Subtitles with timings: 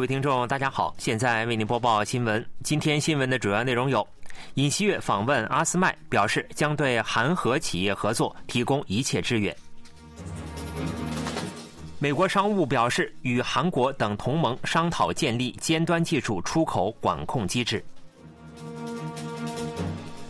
[0.00, 2.42] 各位听众，大家好，现在为您播报新闻。
[2.64, 4.08] 今天新闻的主要内容有：
[4.54, 9.54] 尹锡悦访问阿斯麦，表示将对韩核企业合作提供一切支援。
[11.98, 17.84] 美国商务表示，与韩国等同盟商讨建立尖端技术出口管控机制。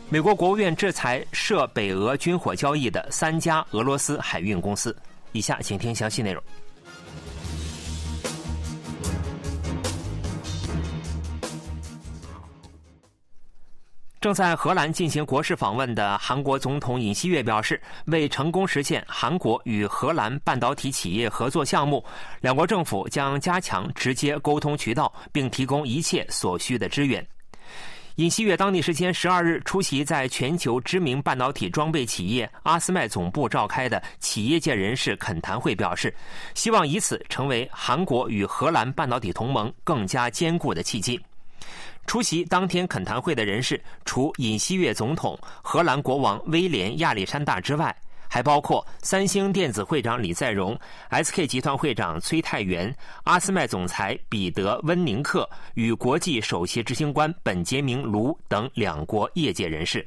[0.09, 4.95] 美国国务院制裁涉北俄军火交易的三家俄罗斯海运公司。
[5.30, 6.42] 以下请听详细内容。
[14.20, 22.05] 正在荷兰进行国事访问的韩国总统尹锡悦表示，为成功实现韩国与荷兰半导体企业合作项目，
[22.42, 27.27] 两国政府将加强直接沟通渠道，并提供一切所需的支援。
[28.16, 36.14] 尹锡悦当地时间十二日出席在全球知名半导体装备企业阿斯麦总部召开的企业界人士恳谈会，表示
[36.55, 41.19] 希望以此成为韩国与荷兰半导体同盟更加坚固的契机。
[42.06, 47.94] 出席当天恳谈会的人士，除尹锡悦总统、荷兰国王威廉亚历山大之外，
[48.28, 50.78] 还包括三星电子会长李在镕、
[51.11, 52.94] SK 集团会长崔泰元、
[53.25, 60.06] 阿斯麦总裁彼得温宁克与国际首席执行官本杰明卢等两国业界人士。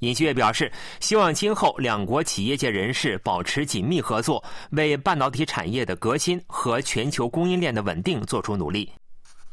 [0.00, 8.88] 尹锡悦表示，希望今后两国企业界人士保持紧密合作，为半导体产业的革新和全球供应链的稳定做出努力。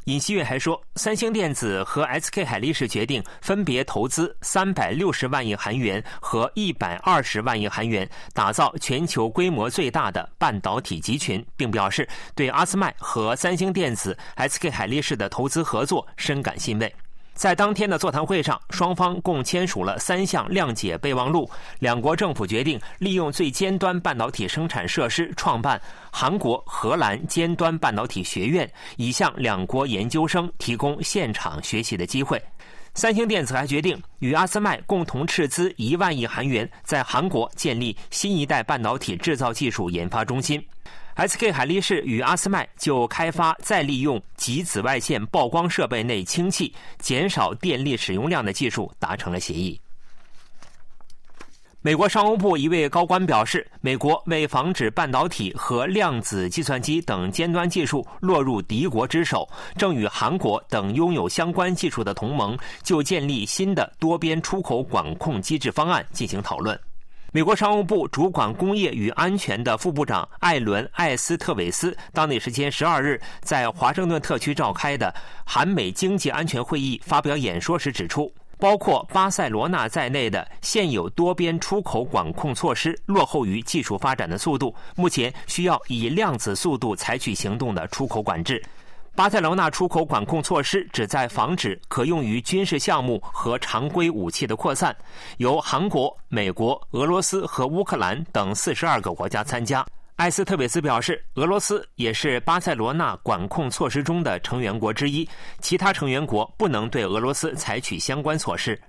[0.05, 16.95] 尹锡悦还说，三星电子和 SK 海力士决定分别投资三百六十万亿韩元和一百二十万亿韩元，打造全球规模最大的半导体集群，并表示对阿斯麦和三星电子、SK 海力士的投资合作深感欣慰。
[17.35, 21.47] 在当天的座谈会上，双方共签署了三项谅解备忘录。
[21.79, 32.41] 两国政府决定利用最尖端半导体生产设施，创办韩国荷兰尖端半导体学院，以向两国研究生提供现场学习的机会。
[32.95, 40.65] 三星电子还决定与阿斯麦共同斥资一万亿韩元，在韩国建立新一代半导体制造技术研发中心。
[41.17, 49.77] SK 海力士与阿斯麦就开发再利用及紫外线曝光设备内氢气，减少电力使用量的技术达成了协议。
[51.85, 59.47] 美国商务部一位高官表示，美国为防止半导体和量子计算机等尖端技术落入敌国之手，
[59.77, 66.75] 正与韩国等拥有相关技术的同盟就建立新的多边出口管控机制方案进行讨论。
[67.31, 75.13] 美国商务部主管工业与安全的副部长艾伦·艾斯特韦斯当地时间十二日在华盛顿特区召开的
[75.45, 88.63] 韩美经济安全会议发表演说时指出，包括巴塞罗那在内的现有多边出口管控措施落后于技术发展的速度，目前需要以量子速度采取行动的出口管制。
[89.15, 94.93] 巴塞罗那出口管控措施旨在防止可用于军事项目和常规武器的扩散，
[95.37, 99.85] 由韩国、美国、俄罗斯和乌克兰等四十二个国家参加。
[100.15, 105.27] 艾斯特韦斯表示，俄罗斯也是巴塞罗那管控措施中的成员国之一，
[105.59, 108.81] 其他成员国不能对俄罗斯采取相关措施。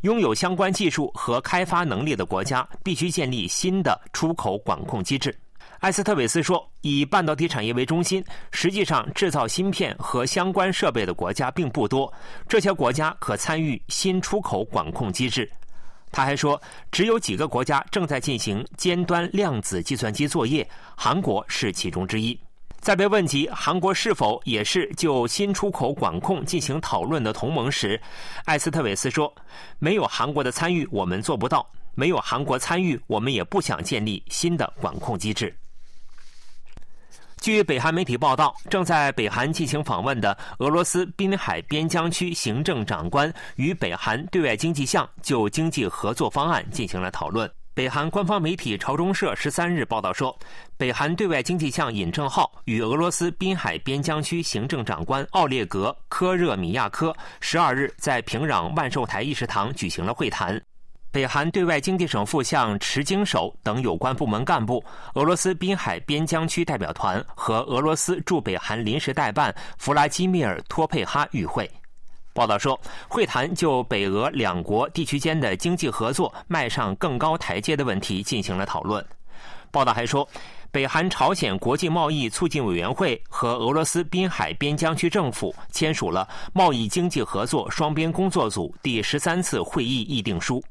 [0.00, 5.32] 拥有相关技术和开发能力的国家必须建立新的出口管控机制。
[5.78, 12.12] 艾斯特韦斯说：“以半导体产业为中心，实际上制造芯片和相关设备的国家并不多。
[12.48, 15.48] 这些国家可参与新出口管控机制。”
[16.12, 16.60] 他还说
[16.92, 22.38] ：“只有几个国家正在进行尖端量子计算机作业，韩国是其中之一。”
[22.78, 27.98] 在被问及韩国是否也是就新出口管控进行讨论的同盟时，
[28.44, 29.32] 艾斯特韦斯说
[29.78, 31.64] ：“没有韩国的参与，我们做不到；
[31.94, 35.56] 没有韩国参与，我们也不想建立新的管控机制。”
[37.42, 47.50] 据北韩媒体报道，正在北韩进行访问的俄罗斯滨海边疆区行政长官与北韩对外经济相就经济合作方案进行了讨论。
[47.74, 50.38] 北韩官方媒体朝中社十三日报道说，
[50.76, 60.62] 北韩对外经济相尹正浩与俄罗斯滨海边疆区行政长官奥列格·科热米亚科十二日在平壤万寿台议事堂举行了会谈。
[61.12, 64.82] 北韩对外经济省副相池京守等有关部门干部、
[65.12, 71.70] 俄罗斯滨海边疆区代表团和俄罗斯驻北韩临时代办弗拉基米尔·托佩哈与会。
[72.32, 79.04] 报道说，会谈就北俄两国地区间的经济合作迈上更高台阶的问题进行了讨论。
[79.70, 80.26] 报道还说，
[80.70, 90.64] 北韩朝鲜国际贸易促进委员会和俄罗斯滨海边疆区政府签署了贸易经济合作双边工作组第十三次会议议定书。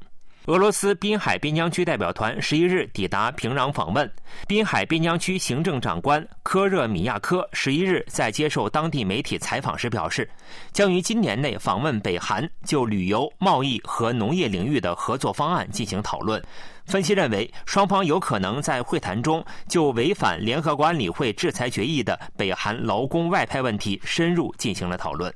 [0.46, 4.10] 俄罗斯滨海边疆区代表团十一日抵达平壤访问。
[4.48, 10.28] 滨海边疆区行政长官科热米亚科十一日在接受当地媒体采访时表示，
[10.72, 16.42] 将于今年内访问北韩，就旅游、贸易和农业领域的合作方案进行讨论。
[16.86, 25.32] 分析认为，双方有可能在会谈中就违反联合国安理会制裁决议的北韩劳工外派问题深入进行了讨论。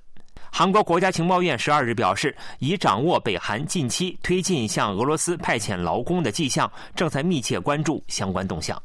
[0.59, 8.83] 韩国国家情报院十二日表示，已掌握北韩近期推进向俄罗斯派遣劳工的迹象，正在密切关注相关动向。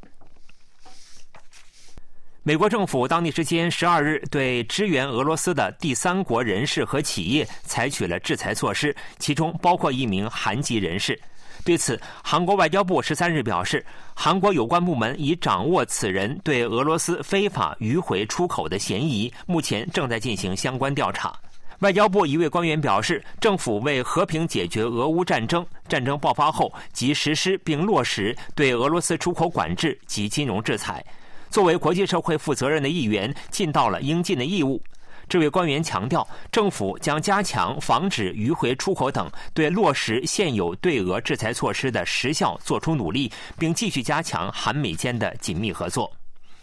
[2.43, 11.17] 美国政府当地时间十二日对支援俄罗斯的第三国人士和企业采取了制裁措施，其中包括一名韩籍人士。
[11.63, 21.33] 对此，韩国外交部十三日表示，韩国有关部门已掌握此人对俄罗斯非法迂回出口的嫌疑，目前正在进行相关调查。
[21.81, 31.03] 外交部一位官员表示，政府为和平解决俄乌战争，战争爆发后即实施并落实对俄罗斯出口管制及金融制裁。
[31.49, 34.79] 作为国际社会负责任的一员，尽到了应尽的义务。
[35.27, 46.11] 这位官员强调，政府将加强防止迂回出口等对落实现有对俄制裁措施的实效做出努力，并继续加强韩美间的紧密合作。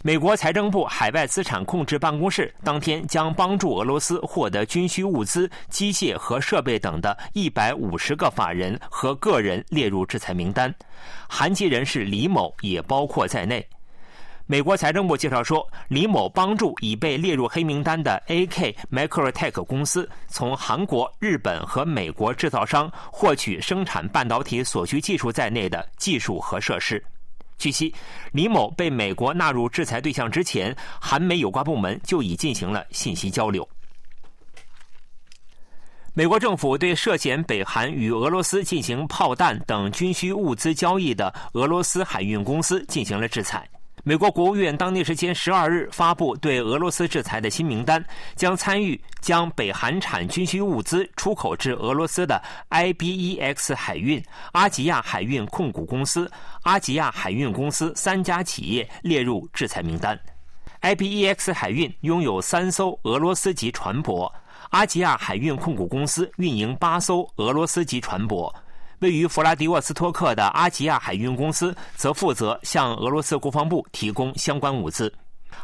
[0.01, 10.73] 美国财政部海外资产控制办公室当天将帮助俄罗斯获得军需物资、机械和设备等的一百五十个法人和个人列入制裁名单，
[11.27, 13.65] 韩籍人士李某也包括在内。
[14.45, 27.03] 美国财政部介绍说，李某帮助已被列入黑名单的 AK Microtech 公司从韩国、日本和美国制造商获取生产半导体所需技术在内的技术和设施。
[27.59, 27.93] 据悉，
[28.31, 33.67] 李某被美国纳入制裁对象之前，韩美有关部门就已进行了信息交流。
[36.13, 43.69] 美国政府对涉嫌北韩与俄罗斯进行炮弹等军需物资交易的俄罗斯海运公司进行了制裁。
[44.03, 48.03] 美国国务院当地时间十二日发布对俄罗斯制裁的新名单，
[48.35, 54.23] 将参与将北韩产军需物资出口至俄罗斯的 IBEX 海运、
[54.53, 56.31] 阿吉亚海运控股公司、
[56.63, 60.17] 阿吉亚海运公司三家企业列入制裁名单。
[60.81, 64.31] IBEX 海运拥有三艘俄罗斯级船舶，
[64.69, 68.49] 阿吉亚海运控股公司运营八艘俄罗斯级船舶。
[68.99, 75.11] 位于弗拉迪沃斯托克的阿吉亚海运公司则负责向俄罗斯国防部提供相关物资。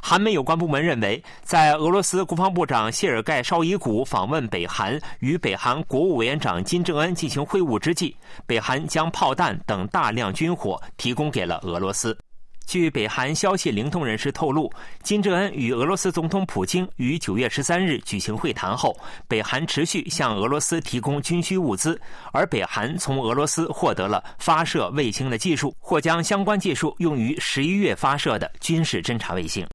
[0.01, 8.15] 韩美有关部门认为，在俄罗斯国防部长谢尔盖·绍伊古访问北韩与北韩国务委员长金正恩进行会晤之际，
[8.45, 12.17] 北韩将炮弹等大量军火提供给了俄罗斯。
[12.65, 14.71] 据北韩消息灵通人士透露，
[15.01, 18.95] 金正恩与俄罗斯总统普京于九月十三日举行会谈后，
[19.27, 21.99] 北韩持续向俄罗斯提供军需物资，
[22.33, 29.65] 而北韩从俄罗斯获得了发射卫星的技术，或将相关技术用于十一月发射的军事侦察卫星。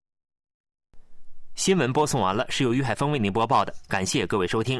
[1.54, 4.78] 新闻播送完了，是由于海峰为您播报的，感谢各位收听。